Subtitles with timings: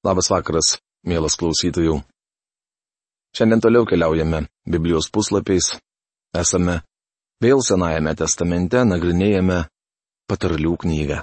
[0.00, 1.98] Labas vakaras, mielas klausytojų.
[3.36, 5.74] Šiandien toliau keliaujame Biblijos puslapiais.
[6.32, 6.78] Esame
[7.44, 9.66] vėl Senajame testamente, nagrinėjame
[10.30, 11.18] patarlių knygą.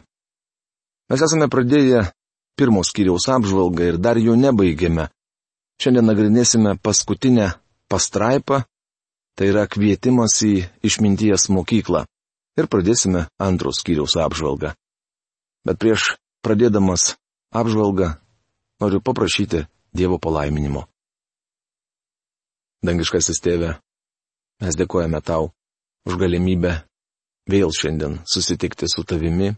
[1.09, 2.03] Mes esame pradėję
[2.59, 5.07] pirmos skyriaus apžvalgą ir dar jų nebaigėme.
[5.81, 7.49] Šiandien nagrinėsime paskutinę
[7.89, 8.61] pastraipą,
[9.33, 12.05] tai yra kvietimas į išminties mokyklą.
[12.61, 14.75] Ir pradėsime antros skyriaus apžvalgą.
[15.65, 16.13] Bet prieš
[16.45, 17.15] pradėdamas
[17.49, 18.13] apžvalgą
[18.79, 19.65] noriu paprašyti
[19.97, 20.83] Dievo palaiminimo.
[22.85, 23.71] Dangiškasis tėve,
[24.61, 25.49] mes dėkojame tau
[26.05, 26.73] už galimybę
[27.49, 29.55] vėl šiandien susitikti su tavimi,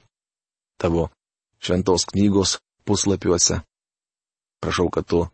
[0.79, 1.09] tavo
[1.59, 3.59] šventos knygos puslapiuose.
[4.63, 5.25] Prašau, kad tu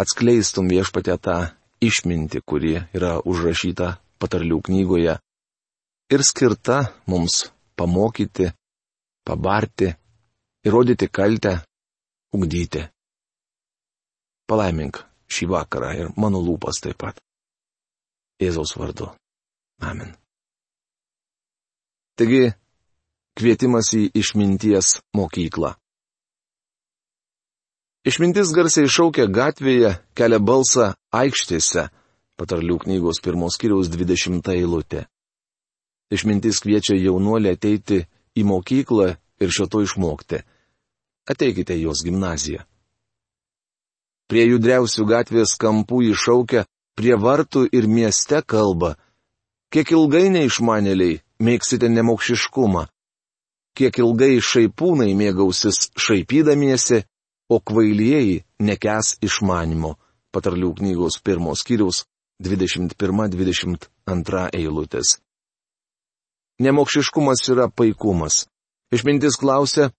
[0.00, 1.38] atskleistum viešpatę tą
[1.80, 5.16] išmintį, kuri yra užrašyta patarlių knygoje
[6.12, 7.46] ir skirta mums
[7.78, 8.50] pamokyti,
[9.24, 9.94] pabarti,
[10.66, 11.60] įrodyti kaltę,
[12.34, 12.86] ugdyti.
[14.50, 17.20] Palaimink šį vakarą ir mano lūpas taip pat.
[18.40, 19.10] Jėzaus vardu.
[19.80, 20.14] Amen.
[22.18, 22.50] Taigi,
[23.38, 25.74] kvietimas į išminties mokyklą.
[28.08, 31.86] Išmintis garsiai šaukia gatvėje, kelia balsą aikštėse,
[32.40, 35.04] patarlių knygos pirmos kiriaus 20 eilutė.
[36.10, 38.00] Išmintis kviečia jaunuolį ateiti
[38.36, 40.40] į mokyklą ir šio to išmokti
[41.30, 42.62] ateikite į jos gimnaziją.
[44.30, 46.64] Prie judriausių gatvės kampų iššaukia,
[46.98, 48.94] prie vartų ir mieste kalba.
[49.74, 52.84] Kiek ilgai neišmanėliai mėgsite nemokšiškumą,
[53.78, 57.04] kiek ilgai šaipūnai mėgausis šaipydamiesi,
[57.50, 59.96] o kvailieji nekes išmanimo.
[60.30, 62.04] Patarlių knygos pirmos kiriaus
[62.44, 65.18] 21-22 eilutės.
[66.62, 68.46] Nemokšiškumas yra paikumas.
[68.94, 69.90] Išmintis klausia,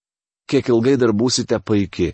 [0.52, 2.12] kiek ilgai dar būsite paiki.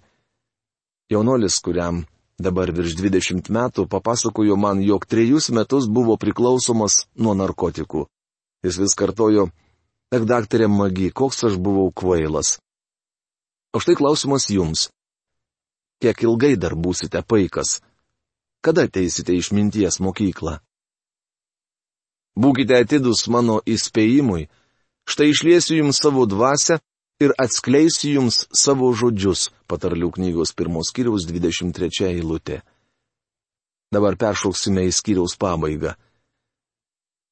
[1.09, 2.03] Jaunolis, kuriam
[2.37, 8.05] dabar virš 20 metų, papasakojo man, jog trejus metus buvo priklausomas nuo narkotikų.
[8.65, 9.47] Jis vis kartojo,
[10.13, 12.57] ak daktarė Magi, koks aš buvau kvailas.
[13.73, 14.87] O štai klausimas jums.
[16.01, 17.79] Kiek ilgai dar būsite paikas?
[18.61, 20.59] Kada teisite išminties mokyklą?
[22.37, 24.45] Būkite atidus mano įspėjimui,
[25.09, 26.77] štai išliesiu jums savo dvasę
[27.19, 32.61] ir atskleisiu jums savo žodžius, patarlių knygos pirmos kiriaus 23 eilutė.
[33.93, 35.95] Dabar peršauksime į skyriaus pabaigą.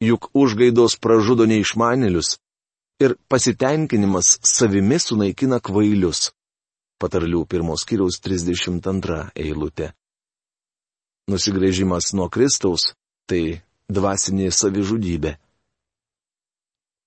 [0.03, 2.37] Juk užgaidos pražudo neišmanėlius
[3.03, 6.31] ir pasitenkinimas savimi sunaikina kvailius.
[6.99, 9.91] Patarlių pirmos kiriaus 32 eilutė.
[11.27, 12.93] Nusigrėžimas nuo Kristaus-
[13.29, 15.35] tai dvasinė savižudybė.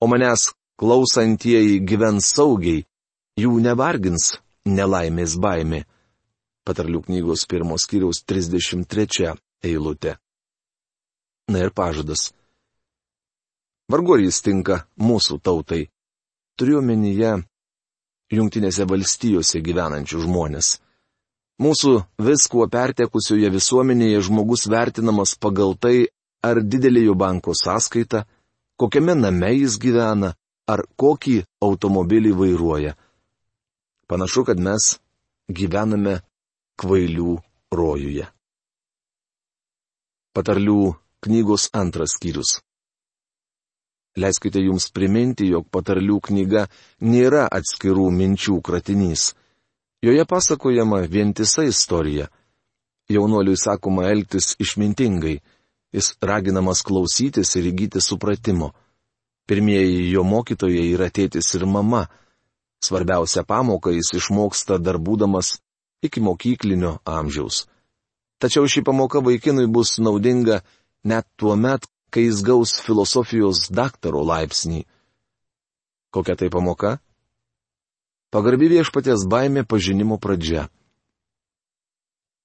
[0.00, 2.84] O manęs klausantieji gyvens saugiai,
[3.38, 4.36] jų nevargins
[4.68, 5.82] nelaimės baimė.
[6.66, 9.34] Patarlių knygos pirmos kiriaus 33
[9.64, 10.16] eilutė.
[11.48, 12.28] Na ir pažadas.
[13.88, 15.86] Vargu ar jis tinka mūsų tautai.
[16.58, 17.38] Turiu omenyje
[18.28, 20.74] Junktinėse valstijose gyvenančių žmonės.
[21.64, 26.10] Mūsų viskuo pertekusioje visuomenėje žmogus vertinamas pagal tai,
[26.44, 28.26] ar didelė jo banko sąskaita,
[28.78, 30.34] kokiame name jis gyvena,
[30.68, 32.94] ar kokį automobilį vairuoja.
[34.08, 34.94] Panašu, kad mes
[35.48, 36.20] gyvename
[36.80, 37.34] kvailių
[37.74, 38.28] rojuje.
[40.36, 42.58] Patarlių knygos antras skyrius.
[44.18, 46.66] Leiskite jums priminti, jog patarlių knyga
[47.00, 49.32] nėra atskirų minčių kratinys.
[50.02, 52.28] Joje pasakojama vientisa istorija.
[53.08, 55.38] Jaunuoliui sakoma elgtis išmintingai,
[55.94, 58.74] jis raginamas klausytis ir įgyti supratimo.
[59.48, 62.04] Pirmieji jo mokytojai yra tėtis ir mama.
[62.84, 65.56] Svarbiausia pamoka jis išmoksta dar būdamas
[66.04, 67.64] iki mokyklinio amžiaus.
[68.38, 70.60] Tačiau ši pamoka vaikinui bus naudinga
[71.02, 74.84] net tuo met, kai jis gaus filosofijos daktaro laipsnį.
[76.14, 76.98] Kokia tai pamoka?
[78.28, 80.68] Pagarbi viešpatės baimė pažinimo pradžia.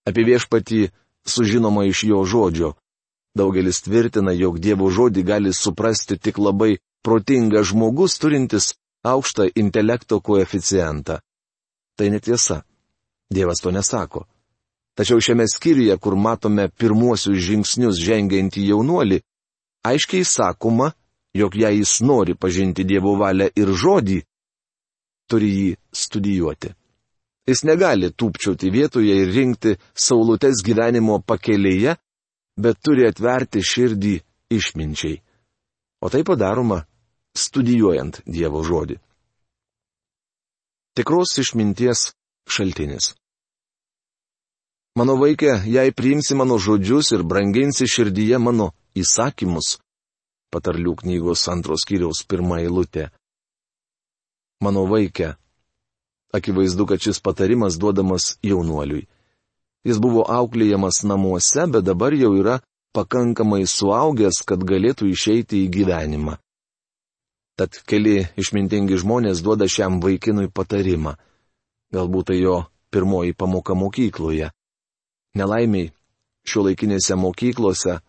[0.08, 0.88] Apie viešpatį
[1.28, 2.74] sužinoma iš jo žodžio.
[3.36, 8.74] Daugelis tvirtina, jog Dievo žodį gali suprasti tik labai protingas žmogus turintis
[9.04, 11.20] aukštą intelekto koeficientą.
[11.98, 12.64] Tai netiesa.
[13.34, 14.26] Dievas to nesako.
[14.96, 19.20] Tačiau šiame skyriuje, kur matome pirmuosius žingsnius žengiantį jaunuolį,
[19.90, 20.92] aiškiai sakoma,
[21.34, 24.20] jog jei jis nori pažinti Dievo valią ir žodį,
[25.30, 25.70] turi jį
[26.04, 26.70] studijuoti.
[27.50, 31.98] Jis negali tūpčiauti vietoje ir rinkti saulutės gyvenimo pakelėje,
[32.56, 34.14] bet turi atverti širdį
[34.54, 35.18] išminčiai.
[36.06, 36.84] O tai padaroma
[37.38, 39.00] studijuojant Dievo žodį.
[40.94, 42.12] Tikros išminties
[42.50, 43.14] šaltinis.
[44.94, 49.80] Mano vaikė, jei priimsi mano žodžius ir branginsi širdyje mano įsakymus.
[50.54, 53.08] Patarlių knygos antros kiriaus pirmą eilutę.
[54.62, 55.34] Mano vaikė.
[56.34, 59.08] Akivaizdu, kad šis patarimas duodamas jaunuoliui.
[59.84, 62.60] Jis buvo auklėjamas namuose, bet dabar jau yra
[62.94, 66.38] pakankamai suaugęs, kad galėtų išeiti į gyvenimą.
[67.60, 71.14] Tad keli išmintingi žmonės duoda šiam vaikinui patarimą.
[71.94, 74.50] Galbūt tai jo pirmoji pamoka mokykloje.
[75.38, 75.92] Nelaimiai,
[76.46, 78.00] šio laikinėse mokyklose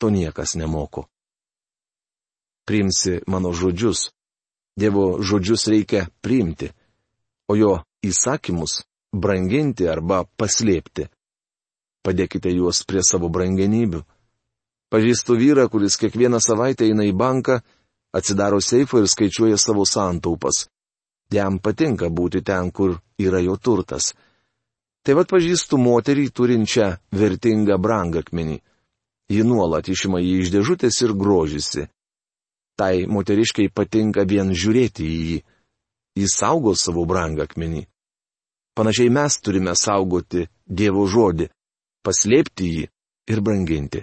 [0.00, 1.06] to niekas nemoko.
[2.66, 4.10] Priimsi mano žodžius.
[4.76, 6.68] Dievo žodžius reikia priimti,
[7.48, 7.70] o jo
[8.04, 8.82] įsakymus
[9.12, 11.06] branginti arba paslėpti.
[12.04, 14.02] Padėkite juos prie savo brangenybių.
[14.92, 17.62] Pažįstu vyrą, kuris kiekvieną savaitę eina į banką,
[18.16, 20.66] atsidaro seifą ir skaičiuoja savo santaupas.
[21.32, 24.14] Jam patinka būti ten, kur yra jo turtas.
[25.06, 28.56] Taip pat pažįstu moterį turinčią vertingą brangakmenį.
[29.30, 31.86] Ji nuolat išima jį iš dėžutės ir grožisi.
[32.78, 35.38] Tai moteriškai patinka vien žiūrėti į jį.
[36.22, 37.86] Jis saugo savo brangakmenį.
[38.76, 41.48] Panašiai mes turime saugoti Dievo žodį,
[42.04, 42.84] paslėpti jį
[43.32, 44.02] ir branginti.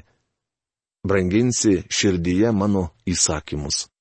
[1.03, 3.92] Branginsi širdyje mano įsakymus.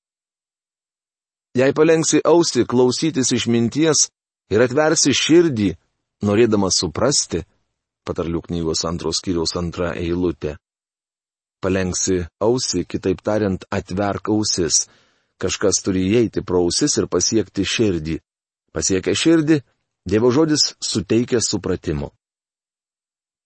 [1.53, 4.07] Jei palengsi ausi klausytis išminties
[4.49, 5.69] ir atversi širdį
[6.25, 7.43] norėdamas suprasti,
[8.07, 10.55] patarlių knygos antros kiriaus antra eilutė.
[11.61, 14.87] Palengsi ausį, kitaip tariant, atverk ausis.
[15.39, 18.17] Kažkas turi įeiti pro ausis ir pasiekti širdį.
[18.73, 19.61] Pasiekę širdį,
[20.03, 22.09] Dievo žodis suteikia supratimo.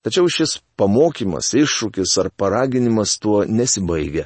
[0.01, 4.25] Tačiau šis pamokymas, iššūkis ar paraginimas tuo nesibaigia.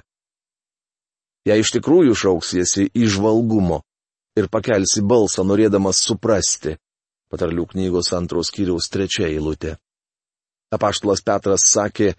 [1.48, 3.82] Jei iš tikrųjų šauksiesi išvalgumo
[4.38, 6.78] ir pakelsi balsą norėdamas suprasti,
[7.32, 9.78] Patarlių knygos antros kiriaus trečia eilutė.
[10.76, 12.10] Apaštalas Petras sakė,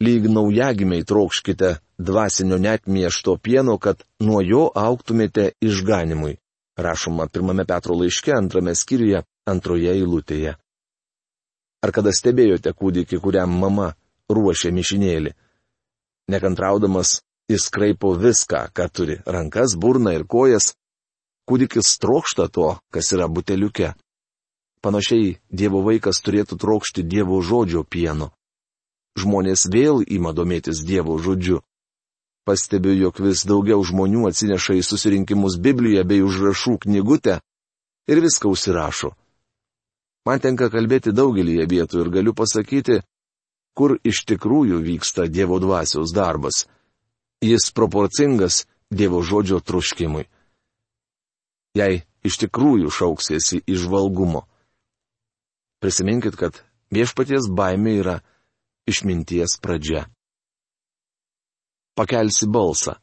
[0.00, 6.38] lyg naujagimiai trokškite dvasinio net miešto pieno, kad nuo jo auktumėte išganimui.
[6.80, 9.20] Rašoma pirmame Petro laiške antrame skyriuje
[9.52, 10.56] antroje eilutėje.
[11.84, 13.90] Ar kada stebėjote kūdikį, kuriam mama
[14.32, 15.34] ruošia mišinėlį?
[16.32, 17.18] Nekantraudamas,
[17.50, 20.74] jis kraipo viską, ką turi- rankas, burną ir kojas.
[21.48, 23.94] Kūdikis trokšta to, kas yra buteliuke.
[24.82, 28.30] Panašiai Dievo vaikas turėtų trokšti Dievo žodžio pieno.
[29.18, 31.60] Žmonės vėl ima domėtis Dievo žodžiu.
[32.46, 37.40] Pastebiu, jog vis daugiau žmonių atsineša į susirinkimus Bibliją bei užrašų knygutę
[38.08, 39.10] ir viską užsirašo.
[40.24, 43.02] Man tenka kalbėti daugelį vietų ir galiu pasakyti,
[43.76, 46.66] kur iš tikrųjų vyksta Dievo dvasios darbas.
[47.40, 50.26] Jis proporcingas Dievo žodžio truškimui.
[51.78, 54.42] Jei iš tikrųjų šauksiesi išvalgumo,
[55.80, 56.58] Prisiminkit, kad
[56.92, 58.16] viešpaties baimė yra
[58.90, 60.04] išminties pradžia.
[61.96, 62.98] Pakelsi balsą.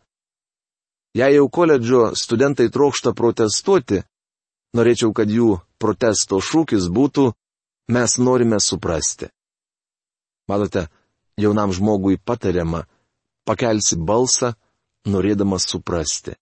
[1.17, 4.03] Jei jau koledžo studentai trokšta protestuoti,
[4.77, 7.31] norėčiau, kad jų protesto šūkis būtų
[7.89, 9.31] mes norime suprasti.
[10.47, 10.85] Matote,
[11.41, 12.85] jaunam žmogui patariama
[13.47, 14.53] pakelsi balsą,
[15.07, 16.35] norėdamas suprasti.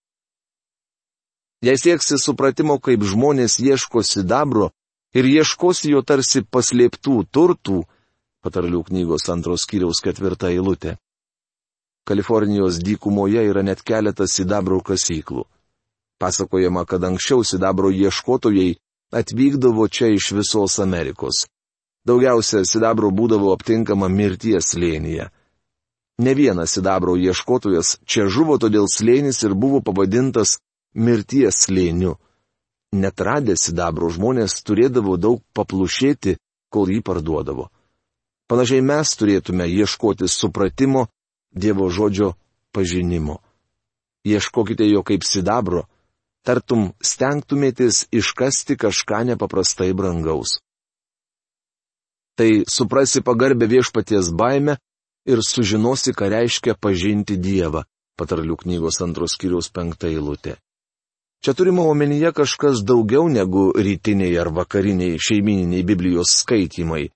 [1.64, 4.70] Jei sieksi supratimo, kaip žmonės ieško sidabro,
[5.16, 7.84] ir ieškosi jo tarsi paslėptų turtų,
[8.44, 10.98] patarlių knygos antros kiriaus ketvirta eilutė.
[12.06, 15.46] Kalifornijos dykumoje yra net keletas sidabro kasyklų.
[16.22, 18.76] Pasakojama, kad anksčiau sidabro ieškotojai
[19.12, 21.46] atvykdavo čia iš visos Amerikos.
[22.06, 25.26] Daugiausia sidabro būdavo aptinkama mirties slėnyje.
[26.18, 30.58] Ne vienas sidabro ieškotojas čia žuvo, todėl slėnis ir buvo pavadintas
[30.94, 32.16] mirties slėniu.
[32.96, 36.38] Netradę sidabro žmonės turėdavo daug paplušėti,
[36.72, 37.68] kol jį parduodavo.
[38.48, 41.08] Panašiai mes turėtume ieškoti supratimo,
[41.56, 42.34] Dievo žodžio
[42.72, 43.40] pažinimo.
[44.28, 45.86] Ieškokite jo kaip sidabro,
[46.44, 50.58] tartum stengtumėtės iškasti kažką nepaprastai brangaus.
[52.36, 54.76] Tai suprasi pagarbę viešpaties baimę
[55.26, 57.84] ir sužinosi, ką reiškia pažinti Dievą,
[58.18, 60.56] patarlių knygos antros kiriaus penktą eilutę.
[61.44, 67.10] Čia turime omenyje kažkas daugiau negu rytiniai ar vakariniai šeimininiai Biblijos skaitymai.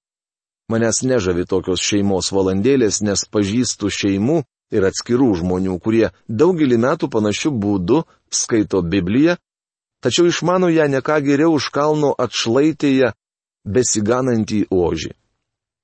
[0.70, 7.50] Manęs nežavi tokios šeimos valandėlės, nes pažįstu šeimų ir atskirų žmonių, kurie daugelį metų panašių
[7.64, 9.34] būdų skaito Bibliją,
[10.04, 13.10] tačiau išmano ją neką geriau už kalno atšlaitėje
[13.66, 15.16] besiganantį ožį.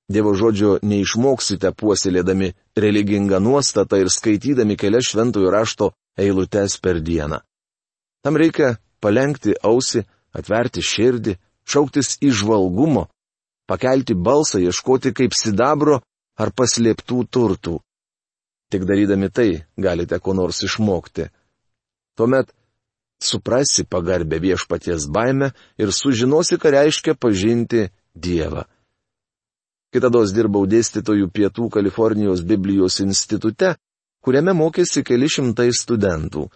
[0.07, 7.41] Dievo žodžio neišmoksite puoselėdami religingą nuostatą ir skaitydami kelias šventojo rašto eilutes per dieną.
[8.23, 11.35] Tam reikia palengti ausį, atverti širdį,
[11.67, 13.09] šauktis išvalgumo,
[13.67, 16.01] pakelti balsą, ieškoti kaip sidabro
[16.39, 17.81] ar paslėptų turtų.
[18.71, 21.29] Tik darydami tai galite ko nors išmokti.
[22.19, 22.51] Tuomet
[23.23, 28.65] suprasi pagarbę viešpaties baimę ir sužinosi, ką reiškia pažinti Dievą.
[29.95, 33.75] Kitados dirbau dėstytojų Pietų Kalifornijos Biblijos institute,
[34.25, 36.47] kuriame mokėsi keli šimtai studentų.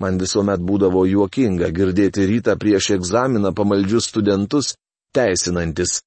[0.00, 4.74] Man visuomet būdavo juokinga girdėti rytą prieš egzaminą pamaldžius studentus,
[5.12, 6.00] teisinantis.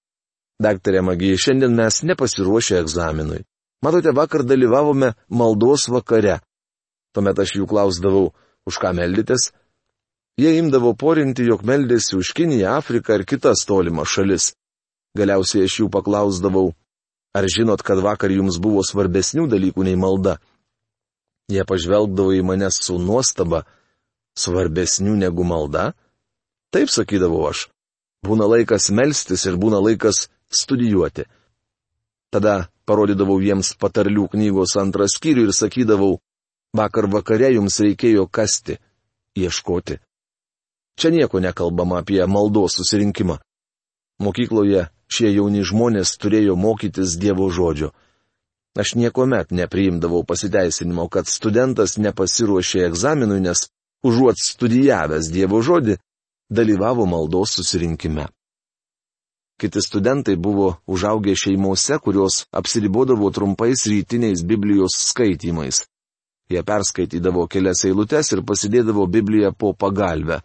[0.61, 3.43] Daktarė Magija, šiandien mes nepasiruošę egzaminui.
[3.85, 6.39] Matote, vakar dalyvavome maldos vakare.
[7.13, 8.31] Tuomet aš jų klausdavau,
[8.65, 9.51] už ką meldytės,
[10.37, 14.47] Jie imdavo porinti, jog meldėsi už Kiniją, Afriką ir kitas tolimas šalis.
[15.17, 16.71] Galiausiai aš jų paklausdavau,
[17.37, 20.39] ar žinot, kad vakar jums buvo svarbesnių dalykų nei malda.
[21.51, 23.63] Jie pažvelgdavo į mane su nuostaba,
[24.39, 25.91] svarbesnių negu malda?
[26.73, 27.67] Taip sakydavau aš.
[28.25, 31.27] Būna laikas melstis ir būna laikas studijuoti.
[32.33, 36.15] Tada parodydavau jiems patarlių knygos antrą skyrių ir sakydavau,
[36.73, 38.79] vakar vakare jums reikėjo kasti,
[39.37, 39.99] ieškoti.
[40.97, 43.37] Čia nieko nekalbama apie maldos susirinkimą.
[44.21, 47.91] Mokykloje šie jauni žmonės turėjo mokytis Dievo žodžio.
[48.73, 53.67] Aš niekuomet nepriimdavau pasiteisinimo, kad studentas nepasiruošė egzaminui, nes
[54.03, 55.99] užuot studijavęs Dievo žodį,
[56.49, 58.27] dalyvavo maldos susirinkime.
[59.61, 65.85] Kiti studentai buvo užaugę šeimose, kurios apsiribodavo trumpais rytiniais Biblijos skaitymais.
[66.49, 70.41] Jie perskaitydavo kelias eilutes ir pasidėdavo Bibliją po pagalbę.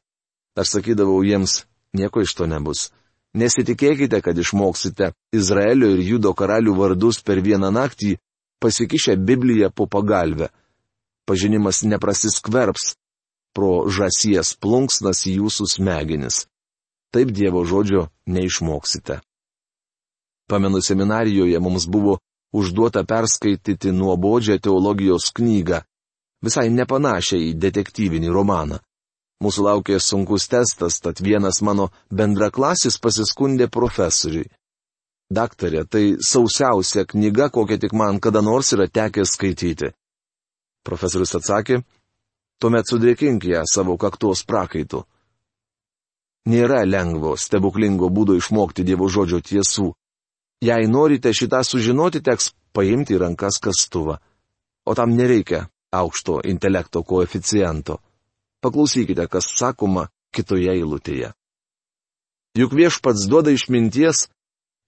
[0.61, 1.65] Aš sakydavau jiems,
[1.97, 2.91] nieko iš to nebus.
[3.38, 8.16] Nesitikėkite, kad išmoksite Izraelio ir Judo karalių vardus per vieną naktį,
[8.62, 10.49] pasikišę Bibliją po pagalbę.
[11.28, 12.95] Pažinimas neprasiskverps
[13.54, 16.47] pro žasies plunksnas į jūsų smegenis.
[17.14, 19.21] Taip Dievo žodžio neišmoksite.
[20.49, 22.18] Pamenu seminarijoje mums buvo
[22.52, 25.83] užduota perskaityti nuobodžią teologijos knygą,
[26.45, 28.80] visai nepanašią į detektyvinį romaną.
[29.38, 34.49] Mūsų laukė sunkus testas, tad vienas mano bendraklasis pasiskundė profesoriui.
[35.30, 39.92] Daktarė, tai sausiausia knyga, kokią tik man kada nors yra tekę skaityti.
[40.83, 41.83] Profesorius atsakė,
[42.59, 45.04] tuomet sudėkink ją savo kaktos prakaitu.
[46.49, 49.92] Nėra lengvo, stebuklingo būdo išmokti Dievo žodžio tiesų.
[50.64, 54.16] Jei norite šitą sužinoti, teks paimti į rankas kastuvą.
[54.88, 58.00] O tam nereikia aukšto intelekto koeficiento.
[58.65, 61.33] Paklausykite, kas sakoma kitoje eilutėje.
[62.59, 64.27] Juk viešpats duoda išminties,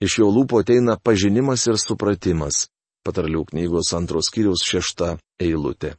[0.02, 2.66] iš jo lūpo ateina pažinimas ir supratimas.
[3.06, 5.94] Patarlių knygos antros kiriaus šešta eilutė.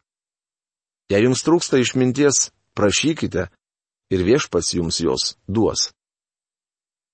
[1.10, 3.48] Jei jums trūksta išminties, prašykite
[4.14, 5.90] ir viešpats jums jos duos.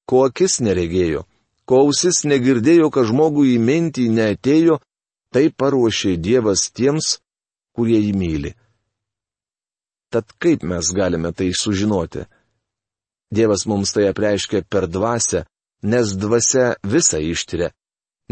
[0.09, 1.23] Ko akis neregėjo,
[1.67, 4.79] ko ausis negirdėjo, kad žmogui į mintį neatėjo,
[5.31, 7.17] tai paruošė Dievas tiems,
[7.75, 8.53] kurie jį myli.
[10.17, 12.23] Tad kaip mes galime tai sužinoti?
[13.29, 15.43] Dievas mums tai apreiškia per dvasę,
[15.91, 17.69] nes dvasia visą ištiria.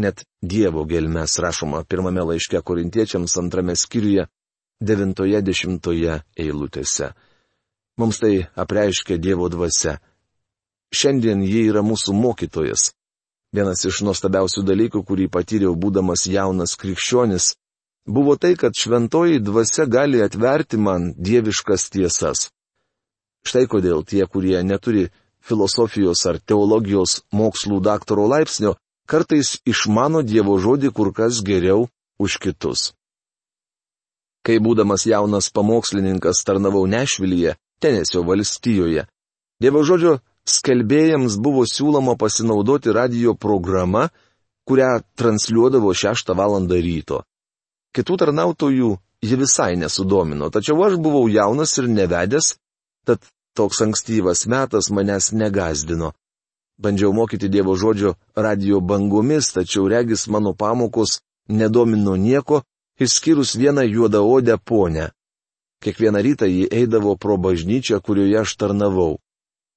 [0.02, 4.24] Net Dievo gelmes rašoma pirmame laiške korintiečiams antrame skyriuje,
[4.80, 7.12] devintoje dešimtoje eilutėse.
[8.02, 10.00] Mums tai apreiškia Dievo dvasia.
[10.90, 12.90] Šiandien ji yra mūsų mokytojas.
[13.54, 17.54] Vienas iš nuostabiausių dalykų, kurį patyriau būdamas jaunas krikščionis,
[18.06, 22.50] buvo tai, kad šventoji dvasia gali atverti man dieviškas tiesas.
[23.46, 25.08] Štai kodėl tie, kurie neturi
[25.46, 28.74] filosofijos ar teologijos mokslų daktaro laipsnio,
[29.06, 31.86] kartais išmano Dievo žodį kur kas geriau
[32.18, 32.92] už kitus.
[34.46, 39.06] Kai būdamas jaunas pamokslininkas tarnavau Nešvilyje, Tenesio valstijoje,
[39.62, 44.08] Dievo žodžio skelbėjams buvo siūloma pasinaudoti radio programa,
[44.66, 46.58] kurią transliuodavo 6 val.
[46.66, 47.22] ryto.
[47.94, 48.90] Kitų tarnautojų
[49.22, 52.56] ji visai nesudomino, tačiau aš buvau jaunas ir nevedęs,
[53.06, 53.22] tad
[53.56, 56.12] toks ankstyvas metas manęs negazdino.
[56.78, 62.62] Bandžiau mokyti Dievo žodžio radio bangomis, tačiau regis mano pamokos nedomino nieko,
[63.00, 65.10] išskyrus vieną juodaodę ponę.
[65.82, 69.18] Kiekvieną rytą ji eidavo pro bažnyčią, kurioje aš tarnavau.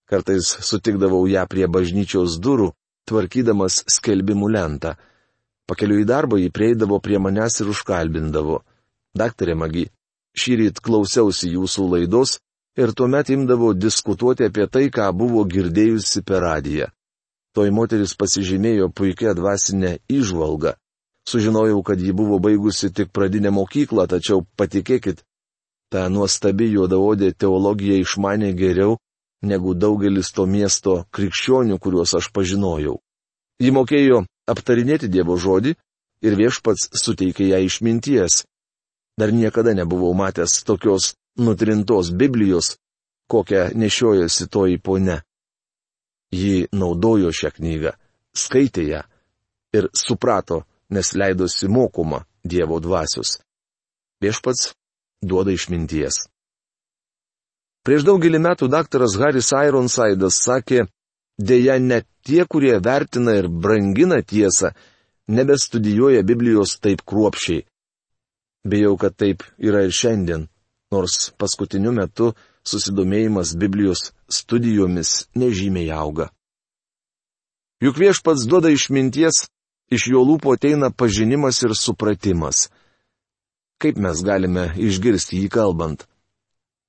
[0.10, 2.72] Kartais sutikdavau ją prie bažnyčios durų,
[3.08, 4.96] tvarkydamas skelbimų lentą.
[5.70, 8.64] Pakeliu į darbą jį prieidavo prie manęs ir užkalbindavo.
[9.18, 9.86] Daktarė Magi,
[10.34, 12.40] šį rytą klausiausi jūsų laidos
[12.80, 16.90] ir tuomet imdavo diskutuoti apie tai, ką buvo girdėjusi per radiją.
[17.54, 20.76] Toj moteris pasižymėjo puikia dvasinė išvalga.
[21.30, 25.22] Sužinojau, kad ji buvo baigusi tik pradinę mokyklą, tačiau patikėkit,
[25.94, 28.98] ta nuostabi juodaodė teologija išmanė geriau
[29.42, 32.98] negu daugelis to miesto krikščionių, kuriuos aš pažinojau.
[33.60, 35.75] Ji mokėjo aptarinėti Dievo žodį
[36.25, 38.44] ir viešpats suteikė ją išminties.
[39.20, 42.77] Dar niekada nebuvau matęs tokios nutrintos Biblijos,
[43.32, 45.22] kokią nešiojasi toji ponia.
[46.32, 47.94] Ji naudojo šią knygą,
[48.38, 49.01] skaitė ją
[49.74, 53.39] ir suprato, nes leidosi mokoma Dievo dvasios.
[54.22, 54.74] Viešpats
[55.22, 56.27] duoda išminties.
[57.84, 60.86] Prieš daugelį metų daktaras Haris Ironsaidas sakė,
[61.39, 64.74] dėja net tie, kurie vertina ir brangina tiesą,
[65.27, 67.65] nebestudijuoja Biblijos taip kruopšiai.
[68.67, 70.50] Bijau, kad taip yra ir šiandien,
[70.91, 72.34] nors paskutiniu metu
[72.67, 76.29] susidomėjimas Biblijos studijomis nežymiai auga.
[77.79, 79.48] Juk viešpats duoda išminties,
[79.89, 82.67] iš jo lūpo ateina pažinimas ir supratimas.
[83.79, 86.03] Kaip mes galime išgirsti jį kalbant?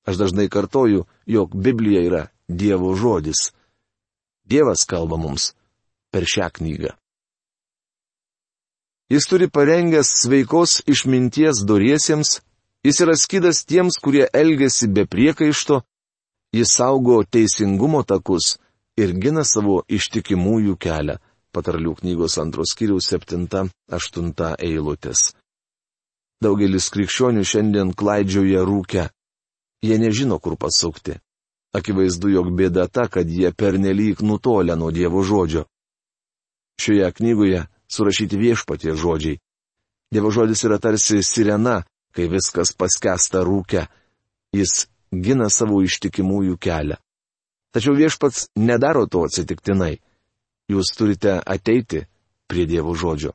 [0.03, 3.53] Aš dažnai kartoju, jog Biblija yra Dievo žodis.
[4.51, 5.51] Dievas kalba mums
[6.11, 6.91] per šią knygą.
[9.11, 12.29] Jis turi parengęs sveikos išminties doriesiems,
[12.85, 15.81] jis yra skydas tiems, kurie elgesi be priekaišto,
[16.55, 18.55] jis saugo teisingumo takus
[19.01, 21.19] ir gina savo ištikimųjų kelią.
[21.51, 25.33] Patarlių knygos antros kiriaus 7-8 eilutės.
[26.41, 29.09] Daugelis krikščionių šiandien klaidžioja rūkę.
[29.83, 31.17] Jie nežino, kur pasukti.
[31.71, 35.65] Akivaizdu, jog bėda ta, kad jie pernelyg nutolę nuo Dievo žodžio.
[36.81, 39.39] Šioje knygoje surašyti viešpatie žodžiai.
[40.11, 43.85] Dievo žodis yra tarsi sirena, kai viskas paskesta rūke.
[44.51, 46.97] Jis gina savo ištikimųjų kelią.
[47.71, 50.01] Tačiau viešpats nedaro to atsitiktinai.
[50.71, 52.03] Jūs turite ateiti
[52.51, 53.31] prie Dievo žodžio.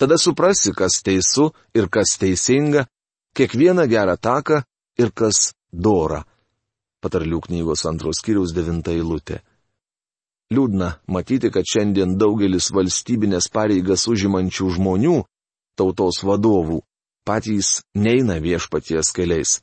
[0.00, 2.84] Tada suprasi, kas teisų ir kas teisinga,
[3.36, 4.62] kiekvieną gerą taką
[5.00, 6.24] ir kas dora.
[7.06, 9.36] Patarlių knygos antros kiriaus devinta eilutė.
[10.50, 15.20] Liūdna matyti, kad šiandien daugelis valstybinės pareigas užimančių žmonių,
[15.78, 16.80] tautos vadovų,
[17.22, 19.60] patys neina viešpaties keliais.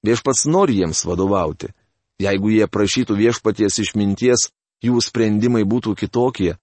[0.00, 1.68] Viešpats nori jiems vadovauti.
[2.20, 4.48] Jeigu jie prašytų viešpaties išminties,
[4.80, 6.54] jų sprendimai būtų kitokie.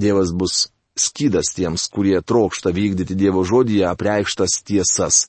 [0.00, 5.26] Dievas bus skydas tiems, kurie trokšta vykdyti Dievo žodyje apreikštas tiesas.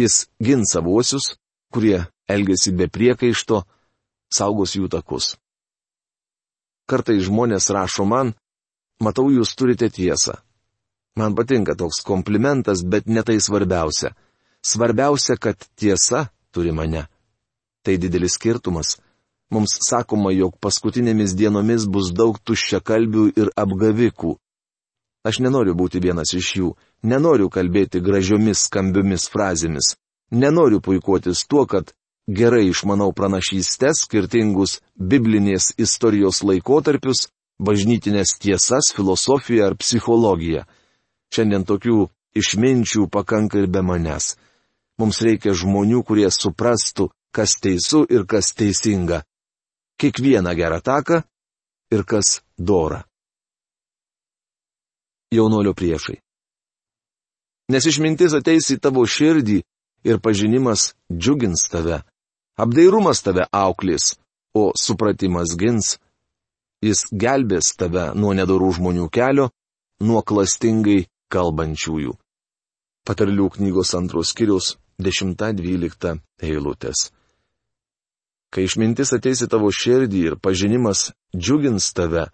[0.00, 1.34] Jis gins savuosius,
[1.72, 3.62] kurie elgesi be priekaišto,
[4.32, 5.36] saugos jų takus.
[6.88, 8.32] Kartai žmonės rašo man,
[9.04, 10.38] matau, jūs turite tiesą.
[11.18, 14.14] Man patinka toks komplimentas, bet ne tai svarbiausia.
[14.64, 17.06] Svarbiausia, kad tiesa turi mane.
[17.84, 18.96] Tai didelis skirtumas.
[19.50, 24.36] Mums sakoma, jog paskutinėmis dienomis bus daug tuščiakalbių ir apgavikų.
[25.28, 26.68] Aš nenoriu būti vienas iš jų,
[27.02, 29.96] nenoriu kalbėti gražiomis skambiomis frazėmis,
[30.30, 31.94] nenoriu puikuotis tuo, kad
[32.28, 40.66] gerai išmanau pranašystės, skirtingus biblinės istorijos laikotarpius, bažnytinės tiesas, filosofiją ar psichologiją.
[41.32, 42.06] Šiandien tokių
[42.38, 44.36] išminčių pakanka ir be manęs.
[44.98, 49.22] Mums reikia žmonių, kurie suprastų, kas teisų ir kas teisinga.
[49.98, 51.22] Kiekvieną gerą taką
[51.90, 53.04] ir kas dora.
[55.34, 56.18] Jaunolio priešai.
[57.68, 59.58] Nes išmintis ateis į tavo širdį
[60.08, 62.00] ir pažinimas džiugins tave.
[62.58, 64.16] Apdairumas tave auklės,
[64.50, 65.94] o supratimas gins.
[66.82, 69.46] Jis gelbės tave nuo nedorų žmonių kelio,
[70.02, 72.16] nuo klastingai kalbančiųjų.
[73.06, 76.18] Patarlių knygos antros kiriaus 10-12
[76.48, 77.12] eilutės.
[78.50, 82.26] Kai išmintis ateisi tavo širdį ir pažinimas džiugins tave,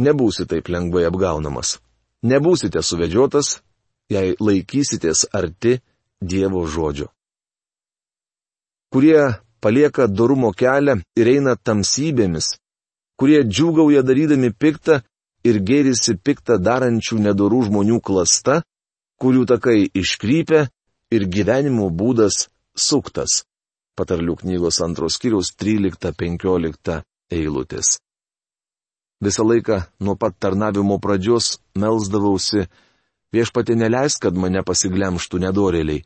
[0.00, 1.76] nebūsi taip lengvai apgaunamas.
[2.24, 3.58] Nebūsite suvedžiotas,
[4.08, 5.78] jei laikysitės arti
[6.18, 7.12] Dievo žodžio
[8.92, 12.56] kurie palieka dorumo kelią ir eina tamsybėmis,
[13.18, 15.00] kurie džiūgauja darydami piktą
[15.44, 18.62] ir gėrisi piktą darančių nedorų žmonių klasta,
[19.18, 20.66] kurių takai iškrypia
[21.10, 22.46] ir gyvenimo būdas
[22.76, 23.42] suktas.
[23.98, 27.00] Patarlių knygos antros kiriaus 13-15
[27.34, 27.96] eilutės.
[29.18, 32.68] Visą laiką nuo pat tarnavimo pradžios melzdavausi,
[33.34, 36.04] viešpatė neleis, kad mane pasiglemštų nedorėliai.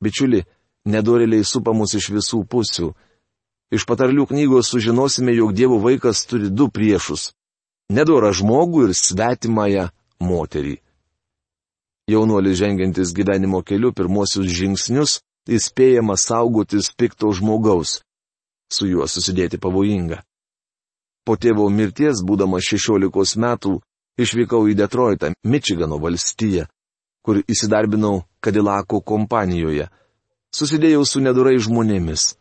[0.00, 0.46] Bičiuli,
[0.84, 2.90] nedoreliai supa mus iš visų pusių.
[3.70, 7.32] Iš patarlių knygos sužinosime, jog Dievo vaikas turi du priešus-
[7.96, 9.90] nedorą žmogų ir svetimąją
[10.20, 10.76] moterį.
[12.10, 18.02] Jaunuolis žengiantis gyvenimo keliu pirmosius žingsnius įspėjama saugotis pikto žmogaus.
[18.72, 20.22] Su juo susidėti pavojinga.
[21.24, 23.80] Po tėvo mirties, būdamas 16 metų,
[24.18, 26.66] išvykau į Detroitą, Mičigano valstiją,
[27.22, 29.88] kur įsidarbinau Kadilako kompanijoje
[30.54, 32.34] susidėjau su nedurai žmonėmis.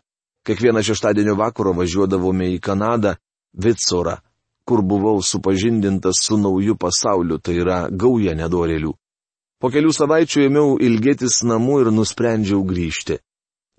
[0.47, 3.15] Kiekvieną šeštadienio vakarą važiuodavome į Kanadą,
[3.53, 4.17] Vitsorą,
[4.65, 8.93] kur buvau supažindintas su nauju pasauliu, tai yra gauja nedorėlių.
[9.59, 13.19] Po kelių savaičių ėmiau ilgėtis namų ir nusprendžiau grįžti.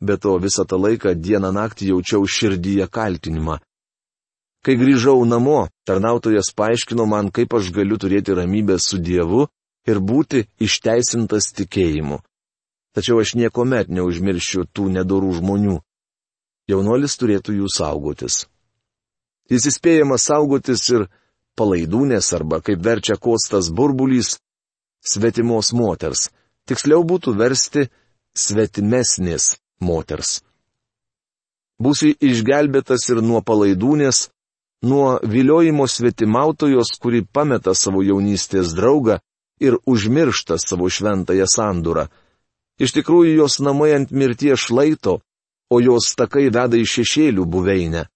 [0.01, 3.59] Be to visą tą laiką dieną naktį jaučiau širdyje kaltinimą.
[4.65, 9.47] Kai grįžau namo, tarnautojas paaiškino man, kaip aš galiu turėti ramybę su Dievu
[9.89, 12.21] ir būti išteisintas tikėjimu.
[12.95, 15.77] Tačiau aš niekuomet neužmiršiu tų nedorų žmonių.
[16.71, 18.45] Jaunuolis turėtų jų saugotis.
[19.51, 21.07] Jis įspėjamas saugotis ir
[21.59, 24.39] palaidūnės arba, kaip verčia kostas burbulys,
[25.03, 26.29] svetimos moters.
[26.67, 27.89] Tiksliau būtų versti
[28.37, 30.41] svetimesnės moters.
[31.81, 34.29] Būsi išgelbėtas ir nuo palaidūnės,
[34.85, 39.19] nuo viliojimo svetimautojos, kuri pameta savo jaunystės draugą
[39.61, 42.07] ir užmiršta savo šventąją sandūrą.
[42.81, 45.21] Iš tikrųjų jos namai ant mirties šlaito,
[45.71, 48.07] o jos takai veda į šešėlių buveinę.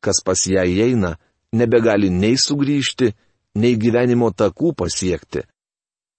[0.00, 1.14] Kas pas ją įeina,
[1.52, 3.12] nebegali nei sugrįžti,
[3.60, 5.44] nei gyvenimo takų pasiekti.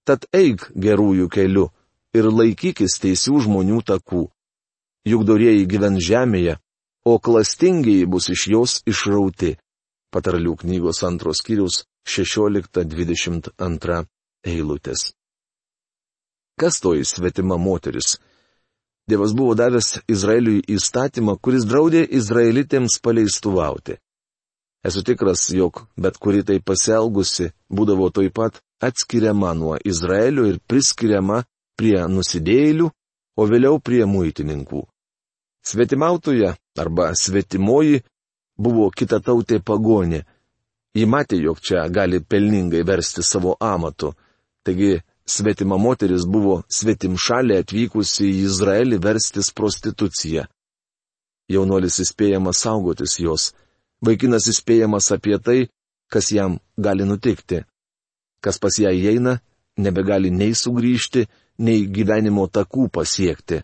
[0.06, 1.66] Tad eik gerųjų keliu
[2.16, 4.30] ir laikykis teisių žmonių takų.
[5.06, 6.58] Juk dorėjai gyven žemėje,
[7.06, 9.58] o klastingiai bus iš jos išrauti.
[10.14, 14.06] Patarlių knygos antros kiriaus 16-22
[14.46, 15.14] eilutės.
[16.60, 18.18] Kas toji svetima moteris?
[19.08, 24.00] Dievas buvo davęs Izraeliui įstatymą, kuris draudė izraelitėms paleistuvauti.
[24.86, 31.44] Esu tikras, jog bet kuri tai pasielgusi būdavo toj pat atskiriama nuo Izraelio ir priskiriama
[31.78, 32.90] prie nusidėjėlių,
[33.36, 34.86] o vėliau prie muitininkų.
[35.66, 38.04] Svetimautoje arba svetimoji
[38.58, 40.22] buvo kita tautė pagonė.
[40.96, 44.14] Ji matė, jog čia gali pelningai versti savo amatu.
[44.64, 50.46] Taigi svetima moteris buvo svetim šalė atvykusi į Izraelį verstis prostituciją.
[51.52, 53.52] Jaunuolis įspėjamas saugotis jos.
[54.06, 55.60] Vaikinas įspėjamas apie tai,
[56.10, 57.64] kas jam gali nutikti.
[58.42, 59.40] Kas pas ją įeina,
[59.78, 63.64] nebegali nei sugrįžti, nei gyvenimo takų pasiekti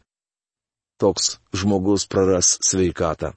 [1.02, 3.34] toks žmogus praras sveikatą.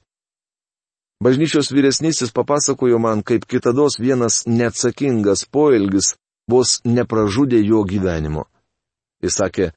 [1.24, 6.12] Bažnyčios vyresnysis papasakojo man, kaip kitados vienas neatsakingas poelgis
[6.50, 8.46] vos nepražudė jo gyvenimo.
[9.24, 9.70] Jis sakė,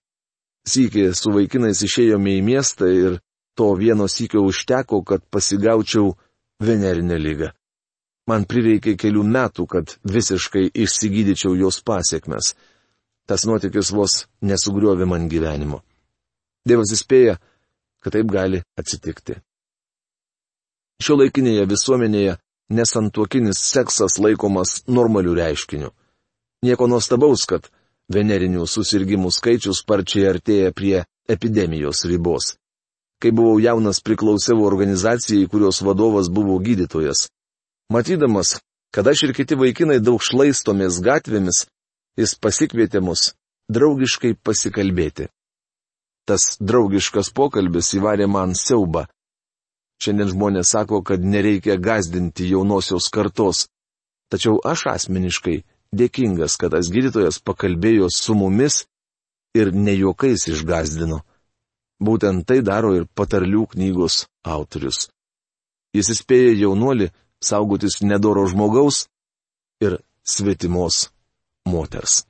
[0.68, 3.20] sykį su vaikinais išėjome į miestą ir
[3.58, 6.16] to vieno sykio užteko, kad pasigaučiau
[6.62, 7.52] venerinę lygą.
[8.28, 12.56] Man prireikė kelių metų, kad visiškai išsigydyčiau jos pasiekmes.
[13.28, 15.80] Tas nuotykis vos nesugriovė man gyvenimo.
[16.68, 17.38] Dievas įspėja,
[18.04, 19.38] kad taip gali atsitikti.
[21.04, 22.36] Šio laikinėje visuomenėje
[22.74, 25.94] nesantuokinis seksas laikomas normaliu reiškiniu.
[26.66, 27.68] Nieko nuostabaus, kad
[28.14, 32.56] venerinių susirgymų skaičius sparčiai artėja prie epidemijos ribos.
[33.22, 37.28] Kai buvau jaunas priklausiau organizacijai, kurios vadovas buvo gydytojas.
[37.94, 38.60] Matydamas,
[38.94, 41.66] kad aš ir kiti vaikinai daug šlaistomės gatvėmis,
[42.18, 43.32] jis pasikvietė mus
[43.70, 45.28] draugiškai pasikalbėti.
[46.28, 49.06] Tas draugiškas pokalbis įvarė man siaubą.
[50.04, 53.66] Šiandien žmonės sako, kad nereikia gazdinti jaunosios kartos.
[54.32, 55.62] Tačiau aš asmeniškai
[55.96, 58.86] dėkingas, kad tas gydytojas pakalbėjo su mumis
[59.58, 61.22] ir ne juokais išgazdino.
[62.04, 65.08] Būtent tai daro ir patarlių knygos autorius.
[65.96, 67.10] Jis įspėja jaunuolį
[67.42, 69.08] saugotis nedoro žmogaus
[69.82, 71.08] ir svetimos
[71.66, 72.26] moters.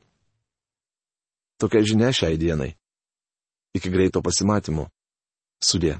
[1.59, 2.75] Tokia žinia šiai dienai.
[3.75, 4.87] Iki greito pasimatymo.
[5.59, 5.97] Sudė.